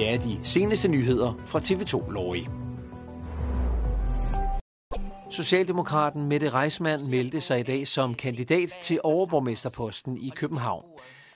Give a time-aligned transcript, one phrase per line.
[0.00, 2.44] Her er de seneste nyheder fra TV2 Lorry.
[5.30, 10.84] Socialdemokraten Mette Reismann meldte sig i dag som kandidat til overborgmesterposten i København.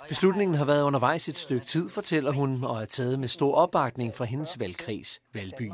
[0.08, 4.14] Beslutningen har været undervejs et stykke tid, fortæller hun, og er taget med stor opbakning
[4.14, 5.70] fra hendes valgkreds, Valby.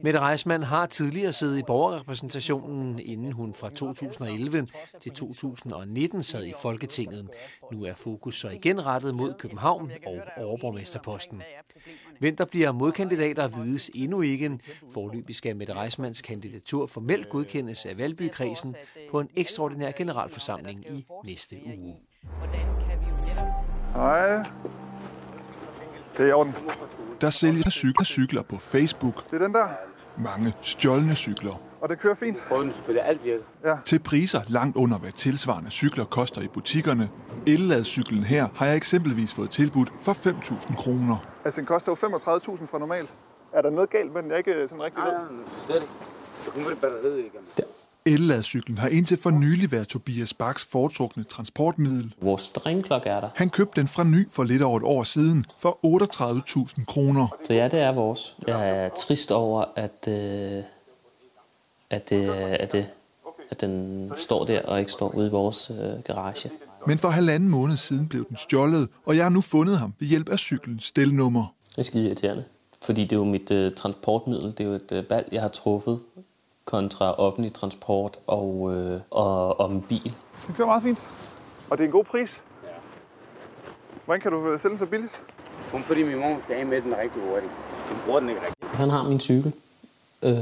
[0.00, 4.68] Mette Reismann har tidligere siddet i borgerrepræsentationen, inden hun fra 2011
[5.00, 7.28] til 2019 sad i Folketinget.
[7.72, 11.42] Nu er fokus så igen rettet mod København og overborgmesterposten.
[12.18, 14.58] Hvem der bliver modkandidater vides endnu ikke.
[14.92, 18.74] Forløbig skal Mette Reismanns kandidatur formelt godkendes af Valbykredsen
[19.10, 21.96] på en ekstraordinær generalforsamling i næste uge.
[23.94, 24.36] Hej.
[26.16, 26.54] Det er i orden.
[27.20, 29.30] Der sælger cykler, cykler på Facebook.
[29.30, 29.68] Det er den der.
[30.18, 31.60] Mange stjålne cykler.
[31.80, 32.36] Og det kører fint.
[32.74, 33.20] Selvfølgelig alt.
[33.64, 33.76] Ja.
[33.84, 37.08] Til priser langt under, hvad tilsvarende cykler koster i butikkerne.
[37.46, 41.16] Elladcyklen her har jeg eksempelvis fået tilbudt for 5.000 kroner.
[41.44, 43.10] Altså, den koster jo 35.000 fra normalt.
[43.52, 44.30] Er der noget galt med den?
[44.30, 45.12] Jeg er ikke sådan rigtig ved.
[45.12, 45.22] Nej,
[45.66, 47.38] slet ikke.
[47.56, 47.64] Det
[48.06, 52.14] Elladcyklen har indtil for nylig været Tobias Baks foretrukne transportmiddel.
[52.20, 53.28] Vores stringklokke er der.
[53.34, 55.78] Han købte den fra ny for lidt over et år siden for
[56.78, 57.28] 38.000 kroner.
[57.44, 58.36] Så ja, det er vores.
[58.46, 60.62] Jeg er trist over, at, øh,
[61.90, 62.86] at, øh, at, det,
[63.50, 66.50] at den står der og ikke står ude i vores øh, garage.
[66.86, 70.08] Men for halvanden måned siden blev den stjålet, og jeg har nu fundet ham ved
[70.08, 71.54] hjælp af cyklens stelnummer.
[71.70, 72.44] Det er skide irriterende,
[72.82, 74.50] fordi det er jo mit øh, transportmiddel.
[74.50, 76.00] Det er jo et øh, valg, jeg har truffet
[76.70, 80.16] kontra offentlig transport og, øh, og, og en bil.
[80.46, 80.98] Det kører meget fint.
[81.70, 82.30] Og det er en god pris.
[82.62, 82.68] Ja.
[84.04, 85.12] Hvordan kan du øh, sælge den så billigt?
[85.70, 87.52] Kun fordi min mor skal af med den rigtig hurtigt.
[87.88, 88.76] Hun bruger den ikke rigtigt.
[88.76, 89.52] Han har min cykel,
[90.22, 90.38] øh,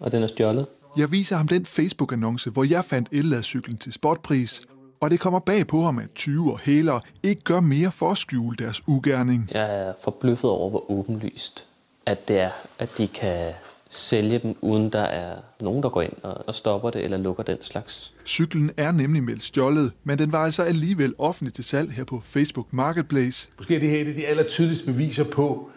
[0.00, 0.66] og den er stjålet.
[0.96, 4.62] Jeg viser ham den Facebook-annonce, hvor jeg fandt elladcyklen til spotpris,
[5.00, 8.18] og det kommer bag på ham, at 20 og hælere ikke gør mere for at
[8.18, 9.48] skjule deres ugerning.
[9.52, 11.66] Jeg er forbløffet over, hvor åbenlyst
[12.06, 13.52] at det er, at de kan
[13.90, 17.62] sælge dem, uden der er nogen, der går ind og, stopper det eller lukker den
[17.62, 18.14] slags.
[18.26, 22.20] Cyklen er nemlig meldt stjålet, men den var altså alligevel offentlig til salg her på
[22.24, 23.48] Facebook Marketplace.
[23.58, 25.70] Måske er det her et af de aller tydeligste beviser på,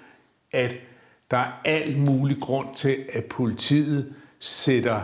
[0.51, 0.71] at
[1.31, 5.01] der er al mulig grund til, at politiet sætter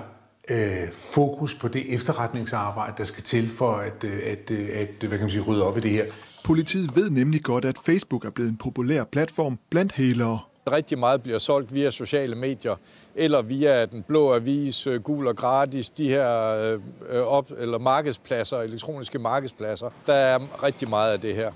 [0.50, 5.10] øh, fokus på det efterretningsarbejde, der skal til for at, øh, at, øh, at hvad
[5.10, 6.06] kan man sige, rydde op i det her.
[6.44, 10.40] Politiet ved nemlig godt, at Facebook er blevet en populær platform blandt hælere.
[10.72, 12.76] Rigtig meget bliver solgt via sociale medier,
[13.16, 17.78] eller via den blå avis, øh, gul og gratis, de her øh, øh, op, eller
[17.78, 19.90] markedspladser, elektroniske markedspladser.
[20.06, 21.52] Der er rigtig meget af det her.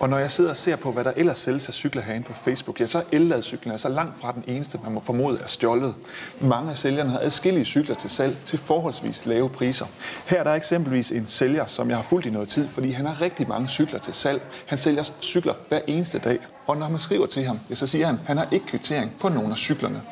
[0.00, 2.32] Og når jeg sidder og ser på, hvad der ellers sælges af cykler herinde på
[2.32, 5.94] Facebook, ja, så er elladcyklen altså langt fra den eneste, man må formode er stjålet.
[6.40, 9.86] Mange af sælgerne har adskillige cykler til salg til forholdsvis lave priser.
[10.26, 13.06] Her er der eksempelvis en sælger, som jeg har fulgt i noget tid, fordi han
[13.06, 14.42] har rigtig mange cykler til salg.
[14.66, 16.38] Han sælger cykler hver eneste dag.
[16.70, 19.12] Og når man skriver til ham, ja, så siger han, at han har ikke kvittering
[19.20, 20.02] på nogen af cyklerne.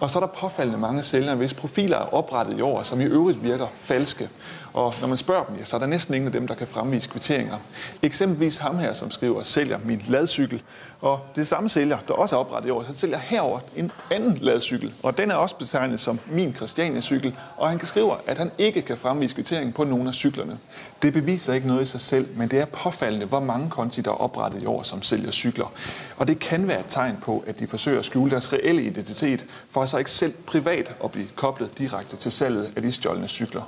[0.00, 3.04] Og så er der påfaldende mange sælgere, hvis profiler er oprettet i år, som i
[3.04, 4.28] øvrigt virker falske.
[4.72, 6.66] Og når man spørger dem, ja, så er der næsten ingen af dem, der kan
[6.66, 7.58] fremvise kvitteringer.
[8.02, 10.62] Eksempelvis ham her, som skriver, sælger min ladcykel.
[11.00, 14.38] Og det samme sælger, der også er oprettet i år, så sælger herover en anden
[14.40, 14.94] ladcykel.
[15.02, 17.36] Og den er også betegnet som min Christiania-cykel.
[17.56, 20.58] Og han kan skrive, at han ikke kan fremvise kvittering på nogen af cyklerne.
[21.02, 24.10] Det beviser ikke noget i sig selv, men det er påfaldende, hvor mange konti, der
[24.10, 25.72] er oprettet i år, som sælger cykler.
[26.16, 29.46] Og det kan være et tegn på, at de forsøger at skjule deres reelle identitet,
[29.70, 33.62] for så ikke selv privat at blive koblet direkte til salget af de stjålne cykler.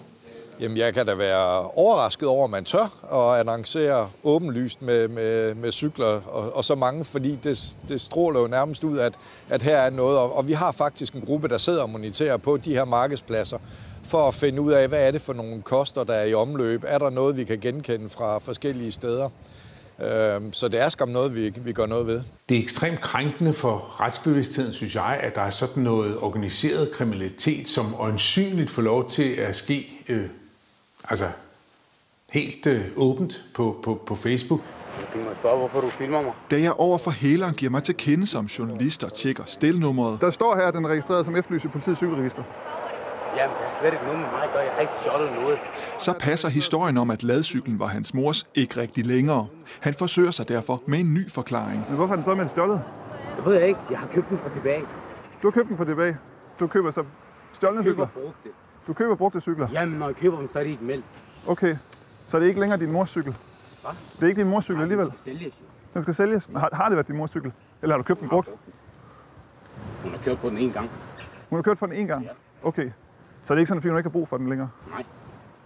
[0.61, 5.55] Jamen, jeg kan da være overrasket over, at man tør at annoncere åbenlyst med, med,
[5.55, 9.15] med cykler og, og så mange, fordi det, det stråler jo nærmest ud, at,
[9.49, 10.19] at her er noget.
[10.19, 13.59] Og, og vi har faktisk en gruppe, der sidder og moniterer på de her markedspladser,
[14.05, 16.85] for at finde ud af, hvad er det for nogle koster, der er i omløb.
[16.87, 19.29] Er der noget, vi kan genkende fra forskellige steder?
[20.03, 22.23] Øhm, så det er skam noget, vi, vi gør noget ved.
[22.49, 27.69] Det er ekstremt krænkende for retsbevidstheden, synes jeg, at der er sådan noget organiseret kriminalitet,
[27.69, 30.29] som øjensynligt får lov til at ske øh,
[31.09, 31.29] altså
[32.33, 34.61] helt øh, åbent på, på, på Facebook.
[35.15, 36.33] Du må spørge, hvorfor du filmer mig.
[36.51, 40.31] Da jeg over for hæleren giver mig til kende som journalist og tjekker stelnummeret, Der
[40.31, 42.43] står her, at den er registreret som efterlyst i politiets cykelregister.
[43.37, 44.63] Jamen, det har slet ikke noget med mig at gøre.
[44.63, 45.59] Jeg har ikke stjålet noget.
[45.99, 49.47] så passer historien om, at ladcyklen var hans mors ikke rigtig længere.
[49.81, 51.85] Han forsøger sig derfor med en ny forklaring.
[51.89, 52.83] Men hvorfor er den så med stjålet?
[53.37, 53.81] Det ved jeg ikke.
[53.91, 54.81] Jeg har købt den fra tilbage.
[55.43, 56.17] Du har købt den for tilbage.
[56.61, 57.05] Du køber så
[57.53, 58.07] stjålne cykler.
[58.07, 58.51] brugt det.
[58.87, 59.69] Du køber brugte cykler.
[59.73, 61.05] Jamen, når jeg køber dem, så er de ikke meldt.
[61.47, 61.77] Okay.
[62.27, 63.37] Så det er ikke længere din mors cykel?
[63.83, 63.93] Hvad?
[64.17, 65.07] Det er ikke din mors cykel alligevel?
[65.07, 65.55] Den skal sælges.
[65.95, 66.49] Den skal sælges.
[66.57, 67.53] Har, har det været din mors cykel?
[67.83, 68.49] Eller har du købt den brugt?
[70.03, 70.91] Hun har kørt på den en gang.
[71.51, 72.25] Hun har kørt for den en gang?
[72.25, 72.31] Ja.
[72.63, 72.91] Okay.
[73.45, 74.71] Så det er ikke sådan, at hun ikke har brug for den længere?
[74.91, 75.05] Nej.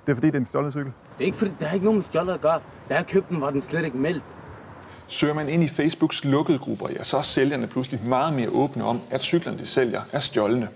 [0.06, 0.93] Det er fordi, det er en stjålet cykel?
[1.19, 2.60] Det er ikke fordi, der er ikke nogen stjålet at gøre.
[2.88, 4.25] Da jeg købte den, var den slet ikke meldt.
[5.09, 8.85] Søger man ind i Facebooks lukkede grupper, ja, så er sælgerne pludselig meget mere åbne
[8.85, 10.69] om, at cyklerne, de sælger, er stjålne.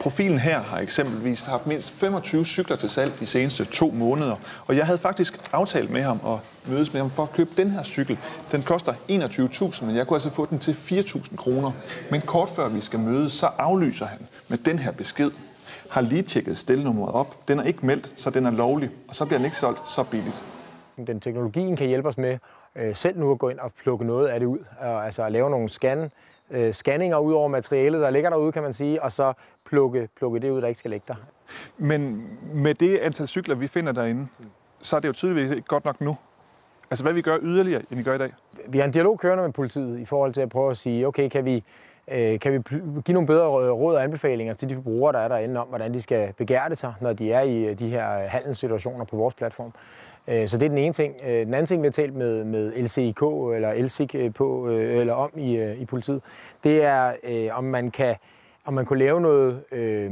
[0.00, 4.36] Profilen her har eksempelvis haft mindst 25 cykler til salg de seneste to måneder,
[4.66, 7.70] og jeg havde faktisk aftalt med ham at mødes med ham for at købe den
[7.70, 8.18] her cykel.
[8.52, 11.72] Den koster 21.000, men jeg kunne altså få den til 4.000 kroner.
[12.10, 14.18] Men kort før vi skal mødes, så aflyser han
[14.48, 15.30] med den her besked.
[15.90, 17.48] Har lige tjekket stelnummeret op.
[17.48, 20.02] Den er ikke meldt, så den er lovlig, og så bliver den ikke solgt så
[20.02, 20.42] billigt.
[21.06, 22.38] Den teknologien kan hjælpe os med
[22.76, 24.58] øh, selv nu at gå ind og plukke noget af det ud.
[24.80, 26.10] Og, altså at lave nogle scan,
[26.50, 29.32] øh, scanninger ud over materialet, der ligger derude, kan man sige, og så
[29.64, 31.14] plukke, plukke det ud, der ikke skal ligge der.
[31.78, 34.28] Men med det antal cykler, vi finder derinde,
[34.80, 36.16] så er det jo tydeligvis ikke godt nok nu.
[36.90, 38.32] Altså hvad vi gør yderligere, end vi gør i dag?
[38.68, 41.28] Vi har en dialog kørende med politiet i forhold til at prøve at sige, okay,
[41.28, 41.64] kan vi,
[42.08, 42.58] øh, kan vi
[43.04, 46.00] give nogle bedre råd og anbefalinger til de forbrugere, der er derinde om, hvordan de
[46.00, 49.34] skal begære det sig, når de er i øh, de her øh, handelssituationer på vores
[49.34, 49.72] platform.
[50.28, 51.20] Øh, så det er den ene ting.
[51.20, 53.22] Den anden ting, vi har talt med, med LCIK
[53.54, 56.22] eller LCIK på, eller om i, i politiet,
[56.64, 57.12] det er,
[57.52, 58.16] om man kan
[58.66, 60.10] om man kunne lave noget, øh,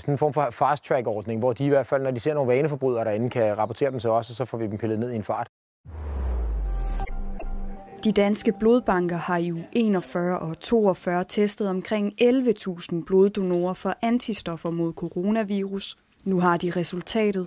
[0.00, 3.04] sådan en form for fast-track-ordning, hvor de i hvert fald, når de ser nogle vaneforbrydere
[3.04, 5.22] derinde, kan rapportere dem til os, og så får vi dem pillet ned i en
[5.22, 5.48] fart.
[8.04, 14.70] De danske blodbanker har i uge 41 og 42 testet omkring 11.000 bloddonorer for antistoffer
[14.70, 15.96] mod coronavirus.
[16.24, 17.46] Nu har de resultatet.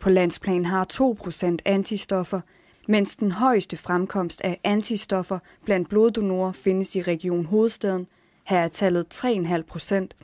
[0.00, 2.40] På landsplan har 2% antistoffer,
[2.88, 8.06] mens den højeste fremkomst af antistoffer blandt bloddonorer findes i Region Hovedstaden.
[8.46, 10.16] Her er tallet 3,5 procent.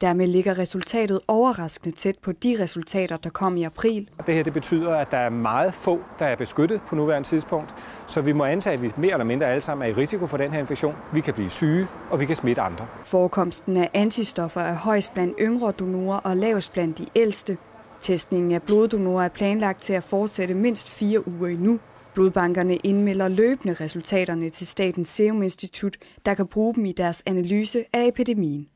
[0.00, 4.08] Dermed ligger resultatet overraskende tæt på de resultater, der kom i april.
[4.26, 7.74] Det her det betyder, at der er meget få, der er beskyttet på nuværende tidspunkt,
[8.06, 10.36] så vi må antage, at vi mere eller mindre alle sammen er i risiko for
[10.36, 10.94] den her infektion.
[11.12, 12.86] Vi kan blive syge, og vi kan smitte andre.
[13.04, 17.58] Forekomsten af antistoffer er højst blandt yngre donorer og lavest blandt de ældste.
[18.00, 21.78] Testningen af bloddonorer er planlagt til at fortsætte mindst fire uger endnu.
[22.14, 25.96] Blodbankerne indmelder løbende resultaterne til Statens Serum Institut,
[26.26, 28.68] der kan bruge dem i deres analyse af epidemien.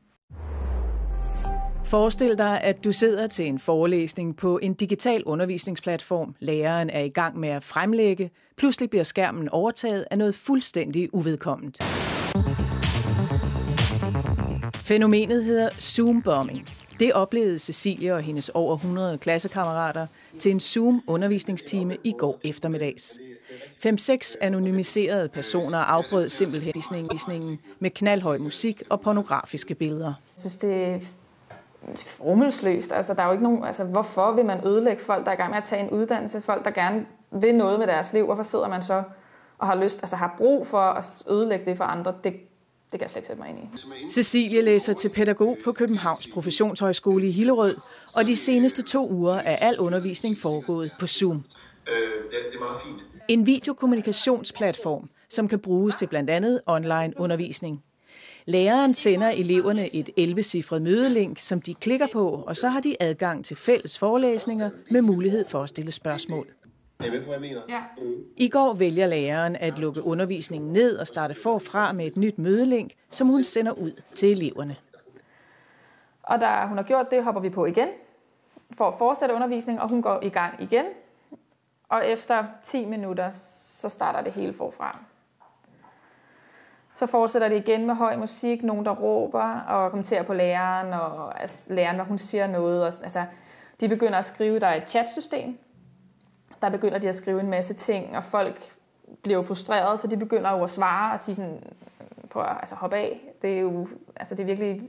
[1.91, 6.35] Forestil dig, at du sidder til en forelæsning på en digital undervisningsplatform.
[6.39, 8.31] Læreren er i gang med at fremlægge.
[8.57, 11.83] Pludselig bliver skærmen overtaget af noget fuldstændig uvedkomment.
[14.75, 16.69] Fænomenet hedder Zoom-bombing.
[16.99, 20.07] Det oplevede Cecilie og hendes over 100 klassekammerater
[20.39, 23.19] til en Zoom-undervisningstime i går eftermiddags.
[23.85, 30.13] 5-6 anonymiserede personer afbrød simpelthen visningen med knaldhøj musik og pornografiske billeder.
[30.35, 31.15] Jeg synes, det
[32.19, 32.91] rummelsløst.
[32.91, 35.37] Altså, der er jo ikke nogen, altså, hvorfor vil man ødelægge folk, der er i
[35.37, 36.41] gang med at tage en uddannelse?
[36.41, 38.25] Folk, der gerne vil noget med deres liv.
[38.25, 39.03] Hvorfor sidder man så
[39.57, 42.13] og har lyst, altså har brug for at ødelægge det for andre?
[42.23, 42.33] Det
[42.91, 43.59] det kan jeg slet ikke sætte mig ind
[44.07, 44.11] i.
[44.11, 47.75] Cecilie læser til pædagog på Københavns Professionshøjskole i Hillerød,
[48.15, 51.43] og de seneste to uger er al undervisning foregået på Zoom.
[51.87, 51.93] Øh,
[52.29, 53.05] det er meget fint.
[53.27, 57.83] En videokommunikationsplatform, som kan bruges til blandt andet online undervisning.
[58.45, 63.45] Læreren sender eleverne et 11-cifret mødelink, som de klikker på, og så har de adgang
[63.45, 66.47] til fælles forelæsninger med mulighed for at stille spørgsmål.
[67.69, 67.81] Ja.
[68.37, 72.91] I går vælger læreren at lukke undervisningen ned og starte forfra med et nyt mødelink,
[73.11, 74.75] som hun sender ud til eleverne.
[76.23, 77.87] Og da hun har gjort det, hopper vi på igen
[78.77, 80.85] for at fortsætte undervisningen, og hun går i gang igen.
[81.89, 84.99] Og efter 10 minutter, så starter det hele forfra.
[87.01, 91.41] Så fortsætter det igen med høj musik, nogen der råber og kommenterer på læreren, og
[91.41, 92.81] altså, læreren, når hun siger noget.
[92.81, 93.25] Og, altså,
[93.79, 95.57] de begynder at skrive, der er et chatsystem,
[96.61, 98.73] der begynder de at skrive en masse ting, og folk
[99.23, 101.63] bliver jo frustreret, så de begynder jo at svare og sige sådan,
[102.29, 103.33] på at altså, hoppe af.
[103.41, 104.81] Det er jo altså, det er virkelig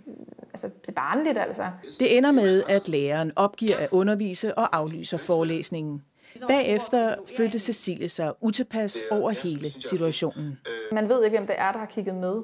[0.52, 1.66] altså, det er barnligt, altså.
[2.00, 6.02] Det ender med, at læreren opgiver at undervise og aflyser forelæsningen.
[6.48, 10.58] Bagefter følte Cecilie sig utilpas over hele situationen.
[10.92, 12.42] Man ved ikke, hvem det er, der har kigget med.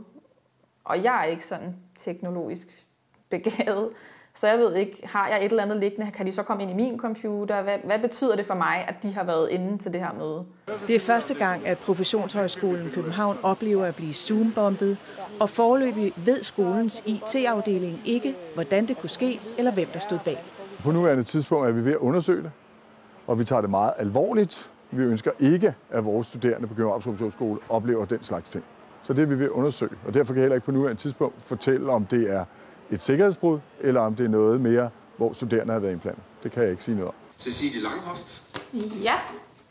[0.84, 2.86] Og jeg er ikke sådan teknologisk
[3.30, 3.90] begavet.
[4.34, 6.70] Så jeg ved ikke, har jeg et eller andet liggende, kan de så komme ind
[6.70, 7.62] i min computer?
[7.62, 10.44] Hvad, hvad betyder det for mig, at de har været inde til det her møde?
[10.86, 14.98] Det er første gang, at Professionshøjskolen København oplever at blive zoombombet,
[15.40, 20.44] og forløbig ved skolens IT-afdeling ikke, hvordan det kunne ske, eller hvem der stod bag.
[20.84, 22.50] På nuværende tidspunkt er vi ved at undersøge det,
[23.26, 24.70] og vi tager det meget alvorligt.
[24.90, 28.64] Vi ønsker ikke, at vores studerende på Københavns Professionshøjskole oplever den slags ting.
[29.02, 31.02] Så det er vi ved at undersøge, og derfor kan jeg heller ikke på nuværende
[31.02, 32.44] tidspunkt fortælle, om det er
[32.90, 36.22] et sikkerhedsbrud, eller om det er noget mere, hvor studerende har været indblandet.
[36.42, 37.14] Det kan jeg ikke sige noget om.
[37.38, 38.44] Cecilie Langhoft.
[39.02, 39.14] Ja.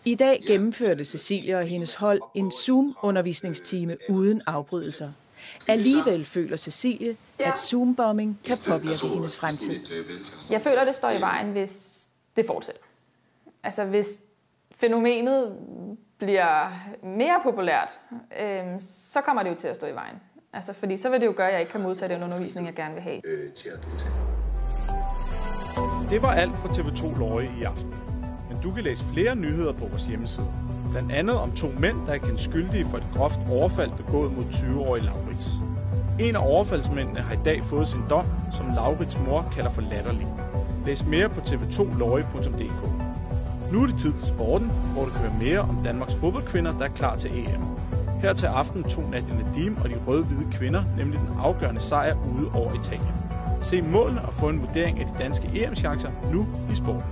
[0.06, 5.12] I dag gennemførte Cecilie og hendes hold en Zoom-undervisningstime uden afbrydelser.
[5.68, 9.80] Alligevel føler Cecilie, at Zoom-bombing kan påvirke hendes fremtid.
[10.52, 12.82] Jeg føler, det står i vejen, hvis det fortsætter.
[13.64, 14.20] Altså hvis
[14.76, 15.56] fænomenet
[16.18, 16.72] bliver
[17.04, 18.00] mere populært,
[18.42, 20.16] øh, så kommer det jo til at stå i vejen.
[20.54, 22.76] Altså, fordi så vil det jo gøre, at jeg ikke kan modtage den undervisning, jeg
[22.76, 23.22] gerne vil have.
[23.26, 23.50] Øh,
[26.10, 27.94] det var alt fra TV2 Løje i aften.
[28.50, 30.48] Men du kan læse flere nyheder på vores hjemmeside.
[30.92, 34.44] Blandt andet om to mænd, der er kendt skyldige for et groft overfald begået mod
[34.44, 35.48] 20-årige Laurits.
[36.20, 40.28] En af overfaldsmændene har i dag fået sin dom, som Laurits mor kalder for latterlig.
[40.86, 43.07] Læs mere på tv2løje.dk.
[43.72, 46.86] Nu er det tid til sporten, hvor du kan høre mere om Danmarks fodboldkvinder, der
[46.86, 47.62] er klar til EM.
[48.22, 52.52] Her til aften tog Nadia Nadim og de røde-hvide kvinder nemlig den afgørende sejr ude
[52.54, 53.14] over Italien.
[53.62, 57.04] Se målene og få en vurdering af de danske EM-chancer nu i sporten.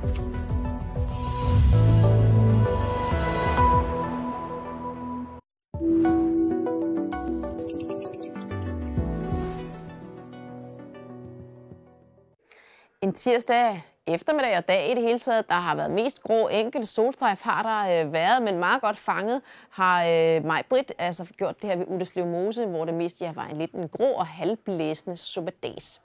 [13.01, 15.49] En tirsdag eftermiddag og dag i det hele taget.
[15.49, 16.47] Der har været mest grå.
[16.47, 21.25] Enkelte solstrejf har der øh, været, men meget godt fanget har øh, mig Britt altså
[21.37, 24.11] gjort det her ved Udeslev Mose, hvor det mest ja, var en lidt en grå
[24.11, 26.01] og halvblæsende suppedags.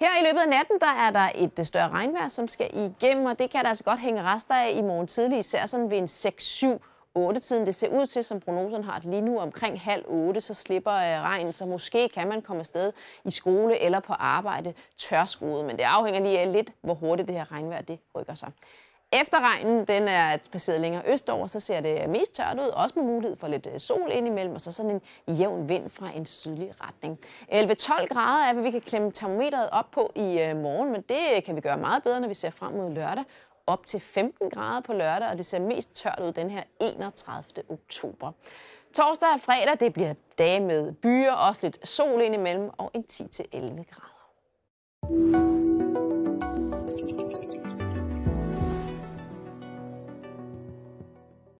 [0.00, 3.26] Her i løbet af natten, der er der et øh, større regnvejr, som skal igennem,
[3.26, 5.98] og det kan der altså godt hænge rester af i morgen tidlig, især sådan ved
[5.98, 7.66] en 6-7 8-tiden.
[7.66, 10.92] Det ser ud til, som prognosen har det lige nu, omkring halv 8, så slipper
[10.92, 12.92] øh, regnen, så måske kan man komme afsted
[13.24, 15.64] i skole eller på arbejde tørskoet.
[15.64, 18.52] Men det afhænger lige af lidt, hvor hurtigt det her regnvejr det rykker sig.
[19.20, 23.04] Efter regnen den er passeret længere østover, så ser det mest tørt ud, også med
[23.04, 25.00] mulighed for lidt øh, sol indimellem, og så sådan en
[25.34, 27.18] jævn vind fra en sydlig retning.
[27.52, 31.44] 11-12 grader er, hvad vi kan klemme termometeret op på i øh, morgen, men det
[31.46, 33.24] kan vi gøre meget bedre, når vi ser frem mod lørdag
[33.66, 37.44] op til 15 grader på lørdag, og det ser mest tørt ud den her 31.
[37.68, 38.32] oktober.
[38.94, 43.58] Torsdag og fredag, det bliver dage med byer, også lidt sol indimellem og en 10-11
[43.58, 45.51] grader.